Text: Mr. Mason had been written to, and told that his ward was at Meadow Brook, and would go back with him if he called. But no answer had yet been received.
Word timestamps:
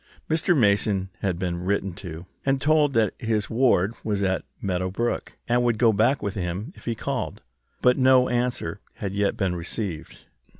Mr. 0.27 0.57
Mason 0.57 1.11
had 1.19 1.37
been 1.37 1.63
written 1.63 1.93
to, 1.93 2.25
and 2.43 2.59
told 2.59 2.93
that 2.93 3.13
his 3.19 3.51
ward 3.51 3.93
was 4.03 4.23
at 4.23 4.43
Meadow 4.59 4.89
Brook, 4.89 5.37
and 5.47 5.61
would 5.61 5.77
go 5.77 5.93
back 5.93 6.23
with 6.23 6.33
him 6.33 6.73
if 6.75 6.85
he 6.85 6.95
called. 6.95 7.43
But 7.83 7.99
no 7.99 8.27
answer 8.27 8.81
had 8.95 9.13
yet 9.13 9.37
been 9.37 9.55
received. 9.55 10.25